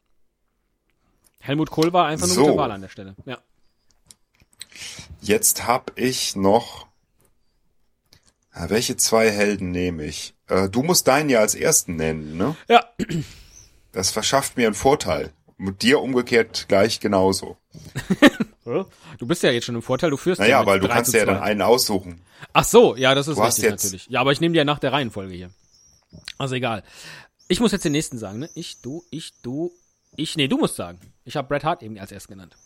[1.41, 2.45] Helmut Kohl war einfach eine So.
[2.47, 3.15] gute Wahl an der Stelle.
[3.27, 3.39] Ja.
[5.21, 6.87] Jetzt hab ich noch.
[8.55, 10.35] Ja, welche zwei Helden nehme ich?
[10.49, 12.55] Äh, du musst deinen ja als ersten nennen, ne?
[12.69, 12.85] Ja,
[13.93, 15.33] Das verschafft mir einen Vorteil.
[15.59, 17.57] Mit dir umgekehrt gleich genauso.
[18.65, 21.13] du bist ja jetzt schon im Vorteil, du führst Naja, mit weil du 3 kannst
[21.15, 21.43] ja dann 2.
[21.43, 22.23] einen aussuchen.
[22.53, 24.07] Ach so, ja, das ist Du richtig jetzt- natürlich.
[24.09, 25.51] Ja, aber ich nehme die ja nach der Reihenfolge hier.
[26.39, 26.83] Also egal.
[27.49, 28.51] Ich muss jetzt den nächsten sagen, ne?
[28.55, 29.73] Ich, du, ich, du,
[30.17, 30.99] ich, nee, du musst sagen.
[31.25, 32.57] Ich habe Bret Hart eben als erst genannt.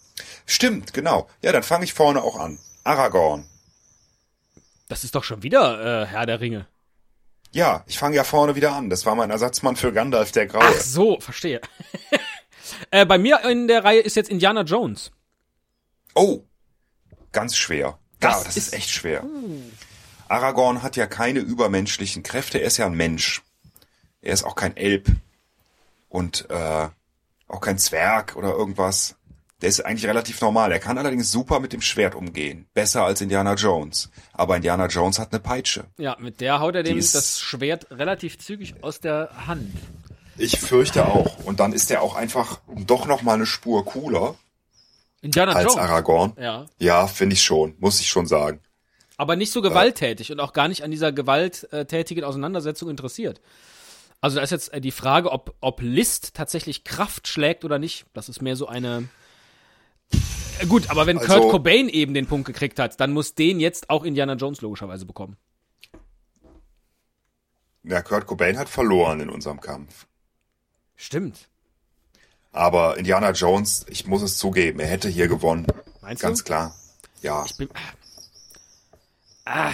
[0.46, 1.28] Stimmt, genau.
[1.42, 2.58] Ja, dann fange ich vorne auch an.
[2.84, 3.46] Aragorn.
[4.88, 6.66] Das ist doch schon wieder äh, Herr der Ringe.
[7.52, 8.90] Ja, ich fange ja vorne wieder an.
[8.90, 10.62] Das war mein Ersatzmann für Gandalf der Graue.
[10.64, 11.60] Ach so, verstehe.
[12.90, 15.10] äh, bei mir in der Reihe ist jetzt Indiana Jones.
[16.14, 16.42] Oh,
[17.32, 17.98] ganz schwer.
[18.20, 19.24] Das ja, das ist- ist echt schwer.
[20.28, 22.58] Aragorn hat ja keine übermenschlichen Kräfte.
[22.58, 23.42] Er ist ja ein Mensch.
[24.20, 25.08] Er ist auch kein Elb
[26.08, 26.88] und äh,
[27.48, 29.14] auch kein Zwerg oder irgendwas.
[29.66, 30.70] Der ist eigentlich relativ normal.
[30.70, 32.68] Er kann allerdings super mit dem Schwert umgehen.
[32.72, 34.10] Besser als Indiana Jones.
[34.32, 35.86] Aber Indiana Jones hat eine Peitsche.
[35.98, 39.72] Ja, mit der haut er dem das Schwert relativ zügig aus der Hand.
[40.38, 41.44] Ich fürchte auch.
[41.44, 44.36] Und dann ist er auch einfach doch noch mal eine Spur cooler
[45.20, 45.78] Indiana als Jones.
[45.78, 46.34] Aragorn.
[46.40, 46.66] Ja.
[46.78, 47.74] Ja, finde ich schon.
[47.80, 48.60] Muss ich schon sagen.
[49.16, 53.40] aber nicht so gewalttätig und auch gar nicht an dieser gewalttätigen Auseinandersetzung interessiert.
[54.20, 58.06] Also da ist jetzt äh, die Frage, ob, ob List tatsächlich Kraft schlägt oder nicht.
[58.14, 59.08] Das ist mehr so eine.
[60.68, 63.90] Gut, aber wenn Also- Kurt Cobain eben den Punkt gekriegt hat, dann muss den jetzt
[63.90, 65.36] auch Indiana Jones logischerweise bekommen.
[67.84, 70.06] Ja, Kurt Cobain hat verloren in unserem Kampf.
[70.96, 71.48] Stimmt.
[72.52, 75.66] Aber Indiana Jones, ich muss es zugeben, er hätte hier gewonnen.
[76.00, 76.44] Meinst Ganz du?
[76.44, 76.74] klar.
[77.22, 77.44] Ja.
[77.44, 77.68] Ich bin,
[79.44, 79.72] ah.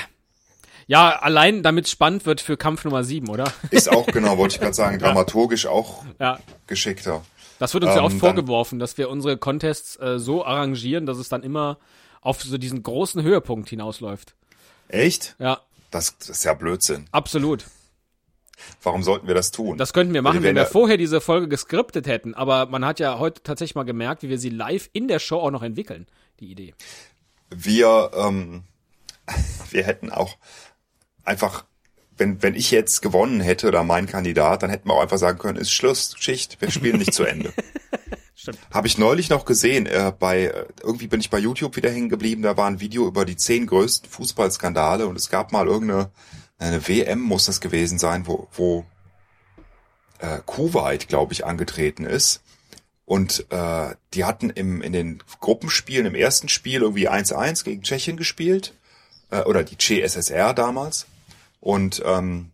[0.89, 3.53] Ja, allein damit spannend wird für Kampf Nummer 7, oder?
[3.71, 6.41] Ist auch, genau, wollte ich gerade sagen, dramaturgisch auch Ja.
[6.67, 7.25] geschickter.
[7.63, 11.07] Das wird uns ja Ähm, oft dann- vorgeworfen, dass wir unsere Contests äh, so arrangieren,
[11.07, 11.79] dass es dann immer
[12.21, 14.35] auf so diesen großen Höhepunkt hinausläuft.
[14.89, 15.37] Echt?
[15.39, 17.07] Ja, Das, das ist ja Blödsinn.
[17.13, 17.65] absolut.
[18.83, 19.77] Warum sollten wir das tun?
[19.79, 22.35] Das könnten wir machen, Wir wenn wir ja- vorher diese Folge geskriptet hätten.
[22.35, 25.39] Aber man hat ja heute tatsächlich mal gemerkt, wie wir sie live in der Show
[25.41, 26.07] auch noch entwickeln,
[26.41, 26.75] die Idee.
[27.51, 28.65] wir, ähm,
[29.71, 30.37] wir hätten auch
[31.25, 31.65] einfach,
[32.23, 35.39] wenn, wenn ich jetzt gewonnen hätte oder mein Kandidat, dann hätten wir auch einfach sagen
[35.39, 37.53] können, ist Schluss, Schicht, wir spielen nicht zu Ende.
[38.37, 38.59] Stimmt.
[38.73, 42.09] Habe ich neulich noch gesehen, äh, bei, äh, irgendwie bin ich bei YouTube wieder hängen
[42.09, 46.11] geblieben, da war ein Video über die zehn größten Fußballskandale und es gab mal irgendeine,
[46.59, 48.85] eine WM muss das gewesen sein, wo, wo
[50.21, 52.41] äh, Kuwait, glaube ich, angetreten ist.
[53.05, 58.17] Und äh, die hatten im, in den Gruppenspielen, im ersten Spiel irgendwie 1-1 gegen Tschechien
[58.17, 58.75] gespielt.
[59.31, 61.07] Äh, oder die CSSR damals.
[61.63, 62.51] Und ähm,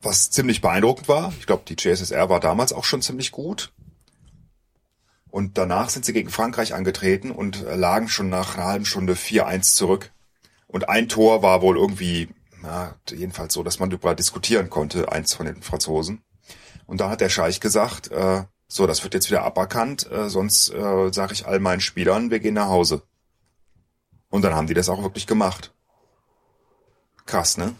[0.00, 3.72] was ziemlich beeindruckend war, ich glaube, die CSSR war damals auch schon ziemlich gut.
[5.30, 9.14] Und danach sind sie gegen Frankreich angetreten und äh, lagen schon nach einer halben Stunde
[9.14, 10.10] 4-1 zurück.
[10.66, 12.28] Und ein Tor war wohl irgendwie,
[12.60, 16.22] na, jedenfalls so, dass man darüber diskutieren konnte, eins von den Franzosen.
[16.86, 20.74] Und da hat der Scheich gesagt, äh, so, das wird jetzt wieder aberkannt, äh, sonst
[20.74, 23.02] äh, sage ich all meinen Spielern, wir gehen nach Hause.
[24.30, 25.72] Und dann haben die das auch wirklich gemacht.
[27.26, 27.74] Krass, ne?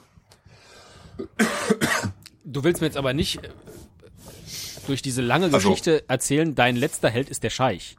[2.45, 3.51] Du willst mir jetzt aber nicht äh,
[4.87, 7.97] durch diese lange Also- Geschichte erzählen, dein letzter Held ist der Scheich.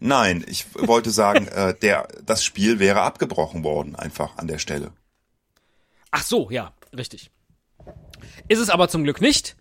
[0.00, 4.92] Nein, ich wollte sagen, äh, der, das Spiel wäre abgebrochen worden, einfach an der Stelle.
[6.10, 7.30] Ach so, ja, richtig.
[8.48, 9.56] Ist es aber zum Glück nicht.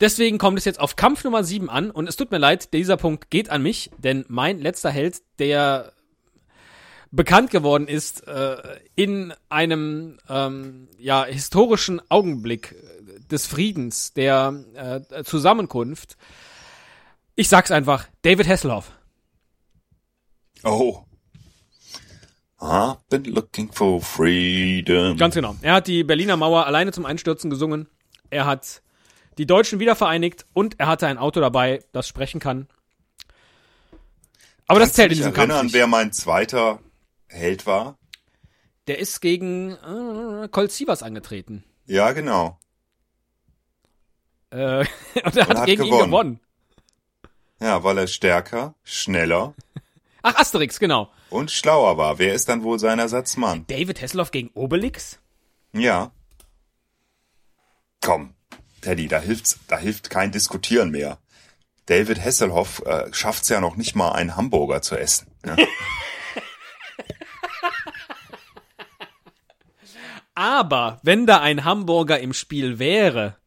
[0.00, 2.96] Deswegen kommt es jetzt auf Kampf Nummer 7 an und es tut mir leid, dieser
[2.96, 5.92] Punkt geht an mich, denn mein letzter Held, der
[7.10, 8.56] bekannt geworden ist äh,
[8.94, 16.16] in einem ähm, ja, historischen Augenblick äh, des Friedens, der äh, Zusammenkunft.
[17.34, 18.92] Ich sag's einfach, David Hasselhoff.
[20.64, 21.02] Oh.
[22.58, 25.16] I've been looking for freedom.
[25.16, 25.56] Ganz genau.
[25.60, 27.86] Er hat die Berliner Mauer alleine zum Einstürzen gesungen.
[28.30, 28.82] Er hat
[29.38, 32.68] die Deutschen wieder vereinigt und er hatte ein Auto dabei, das sprechen kann.
[34.66, 36.80] Aber das Kannst du zählt in diesem Kampf erinnern, wer mein zweiter
[37.28, 37.98] Held war?
[38.86, 41.64] Der ist gegen äh, Colt Sievers angetreten.
[41.86, 42.58] Ja, genau.
[44.50, 44.80] Äh,
[45.24, 46.10] und er hat, hat gegen ihn gewonnen.
[46.10, 46.40] gewonnen.
[47.60, 49.54] Ja, weil er stärker, schneller
[50.22, 51.10] Ach, Asterix, genau.
[51.30, 52.18] und schlauer war.
[52.18, 53.64] Wer ist dann wohl sein Ersatzmann?
[53.68, 55.18] David Hasselhoff gegen Obelix?
[55.72, 56.10] Ja.
[58.00, 58.34] Komm,
[58.80, 61.18] Teddy, da hilft's, da hilft kein Diskutieren mehr.
[61.86, 65.28] David Hasselhoff äh, schafft's ja noch nicht mal, einen Hamburger zu essen.
[65.44, 65.56] Ne?
[70.36, 73.38] Aber wenn da ein Hamburger im Spiel wäre,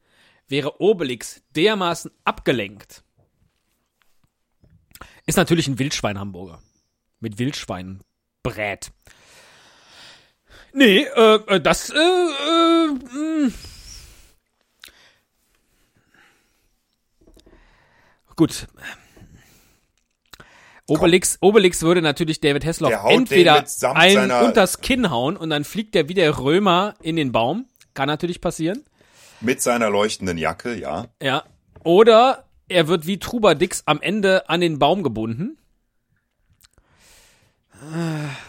[0.48, 3.04] wäre Obelix dermaßen abgelenkt.
[5.28, 6.64] Ist natürlich ein Wildschwein-Hamburger.
[7.20, 8.92] Mit Wildschweinbrät.
[10.74, 13.52] Nee, äh, äh, das, äh, äh, mh.
[18.36, 18.68] Gut.
[20.90, 25.50] Obelix, Obelix würde natürlich David Hasselhoff entweder David samt ein seiner- unters Kinn hauen und
[25.50, 27.66] dann fliegt der wie der Römer in den Baum.
[27.94, 28.84] Kann natürlich passieren.
[29.42, 31.08] Mit seiner leuchtenden Jacke, ja.
[31.22, 31.44] Ja.
[31.84, 35.58] Oder er wird wie Trubadix am Ende an den Baum gebunden.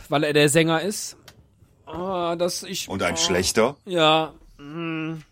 [0.09, 1.16] Weil er der Sänger ist.
[1.87, 2.88] Ah, das ich.
[2.88, 3.76] Und ein oh, schlechter.
[3.85, 4.35] Ja.
[4.59, 5.22] mm.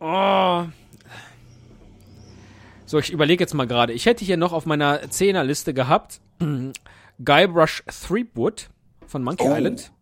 [0.00, 0.64] Oh.
[2.86, 3.92] So, ich überlege jetzt mal gerade.
[3.92, 6.20] Ich hätte hier noch auf meiner Zehnerliste gehabt
[7.24, 8.70] Guybrush Threepwood
[9.06, 9.54] von Monkey Oh.
[9.54, 9.92] Island.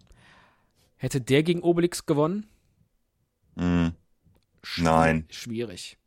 [0.96, 2.46] Hätte der gegen Obelix gewonnen?
[3.58, 3.92] Hm.
[4.78, 5.98] Nein, Schwierig.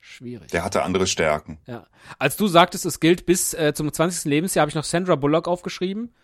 [0.00, 0.50] Schwierig.
[0.50, 1.58] der hatte andere Stärken.
[1.66, 1.86] Ja.
[2.18, 4.24] Als du sagtest, es gilt bis äh, zum 20.
[4.26, 6.14] Lebensjahr, habe ich noch Sandra Bullock aufgeschrieben.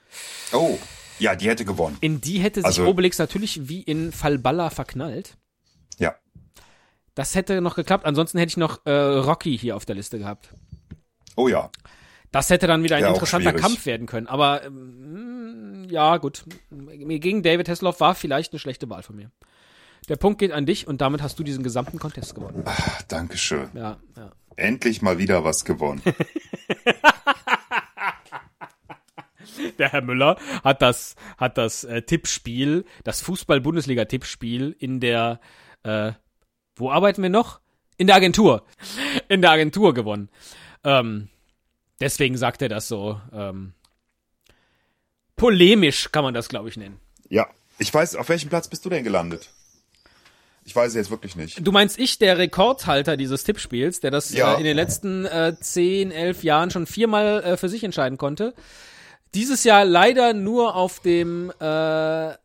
[0.52, 0.78] Oh,
[1.18, 1.96] ja, die hätte gewonnen.
[2.00, 5.36] In die hätte sich Also- Obelix natürlich wie in Falballa verknallt.
[5.98, 6.14] Ja.
[7.14, 8.04] Das hätte noch geklappt.
[8.06, 10.54] Ansonsten hätte ich noch äh, Rocky hier auf der Liste gehabt.
[11.36, 11.70] Oh ja.
[12.32, 13.52] Das hätte dann wieder ein Ja, interessanter.
[13.52, 14.26] Kampf werden können.
[14.28, 16.44] Aber ähm, ja, gut.
[16.70, 19.30] Mir Gegen David Hasselhoff war vielleicht eine schlechte Wahl von mir.
[20.08, 22.62] Der Punkt geht an dich und damit hast du diesen gesamten Contest gewonnen.
[22.64, 23.68] Ach, Dankeschön.
[23.74, 24.32] Ja, ja.
[24.56, 26.02] Endlich mal wieder was gewonnen.
[29.78, 35.40] Der Herr Müller hat das, hat das äh, Tippspiel, das Fußball-Bundesliga-Tippspiel in der,
[35.82, 36.12] äh,
[36.80, 37.60] wo arbeiten wir noch?
[37.96, 38.64] In der Agentur.
[39.28, 40.28] In der Agentur gewonnen.
[40.84, 41.28] Ähm,
[42.00, 43.74] deswegen sagt er das so, ähm,
[45.36, 46.98] polemisch kann man das, glaube ich, nennen.
[47.28, 47.46] ja.
[47.82, 49.48] Ich weiß, auf welchem Platz bist du denn gelandet?
[50.66, 51.66] Ich weiß es jetzt wirklich nicht.
[51.66, 54.52] Du meinst ich, der Rekordhalter dieses Tippspiels, der das Ja.
[54.52, 58.52] äh, in den letzten äh, 10, 11 Jahren schon viermal äh, für sich entscheiden konnte.
[59.32, 62.36] Dieses Jahr leider nur auf dem, äh, weiß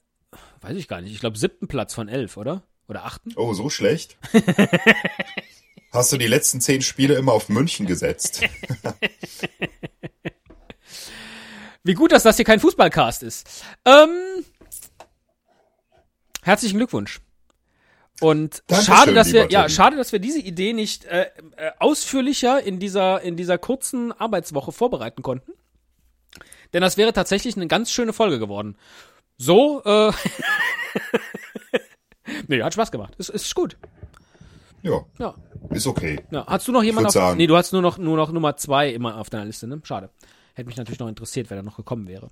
[0.78, 2.64] ich gar nicht, ich glaube siebten Platz von elf, oder?
[2.88, 3.34] Oder achten?
[3.36, 4.18] Oh, so schlecht?
[5.92, 8.42] Hast du die letzten zehn Spiele immer auf München gesetzt?
[11.84, 13.64] Wie gut, dass das hier kein Fußballcast ist.
[13.86, 14.44] Ähm,
[16.42, 17.22] herzlichen Glückwunsch.
[18.22, 22.64] Und Dankeschön, schade, dass wir, ja, schade, dass wir diese Idee nicht äh, äh, ausführlicher
[22.64, 25.52] in dieser in dieser kurzen Arbeitswoche vorbereiten konnten.
[26.74, 28.78] Denn das wäre tatsächlich eine ganz schöne Folge geworden.
[29.38, 30.12] So, äh,
[32.48, 33.16] nee, hat Spaß gemacht.
[33.18, 33.78] Ist, ist gut.
[34.82, 35.34] Ja, Ja,
[35.72, 36.20] ist okay.
[36.32, 36.46] ja.
[36.46, 37.14] Hast du noch jemanden auf?
[37.14, 39.80] sagen- Nee, du hast nur noch nur noch Nummer zwei immer auf deiner Liste, ne?
[39.84, 40.10] Schade.
[40.54, 42.30] Hätte mich natürlich noch interessiert, wer da noch gekommen wäre.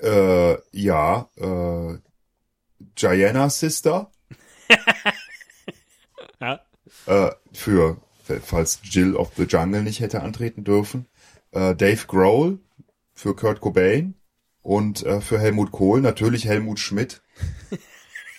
[0.00, 1.98] Äh, ja, äh,
[3.00, 4.10] Diana Sister.
[6.40, 6.60] Ja.
[7.06, 7.98] Äh, für,
[8.42, 11.06] falls Jill of the Jungle nicht hätte antreten dürfen.
[11.52, 12.58] Äh, Dave Grohl
[13.12, 14.14] für Kurt Cobain.
[14.62, 17.22] Und äh, für Helmut Kohl natürlich Helmut Schmidt.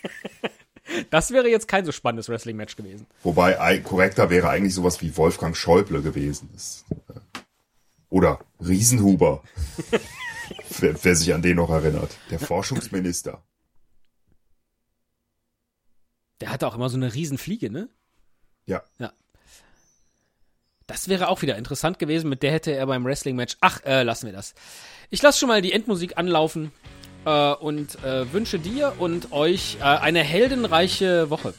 [1.09, 3.05] Das wäre jetzt kein so spannendes Wrestling-Match gewesen.
[3.23, 6.49] Wobei ei- korrekter wäre eigentlich sowas wie Wolfgang Schäuble gewesen.
[6.51, 7.19] Das, äh,
[8.09, 9.41] oder Riesenhuber.
[10.79, 12.17] wer, wer sich an den noch erinnert.
[12.29, 13.41] Der Forschungsminister.
[16.41, 17.87] Der hatte auch immer so eine Riesenfliege, ne?
[18.65, 18.83] Ja.
[18.97, 19.13] Ja.
[20.87, 22.29] Das wäre auch wieder interessant gewesen.
[22.29, 23.57] Mit der hätte er beim Wrestling-Match.
[23.61, 24.55] Ach, äh, lassen wir das.
[25.09, 26.71] Ich lasse schon mal die Endmusik anlaufen
[27.25, 31.53] äh, und äh, wünsche dir und euch äh, eine heldenreiche Woche.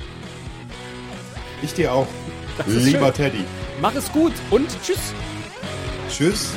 [1.63, 2.09] Ich dir auch.
[2.67, 3.15] Lieber schön.
[3.15, 3.45] Teddy.
[3.81, 5.15] Mach es gut und tschüss.
[6.11, 6.53] Tschüss.